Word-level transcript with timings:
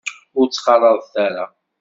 Ur 0.39 0.45
t-ttxalaḍeɣ 0.47 1.13
ara. 1.25 1.45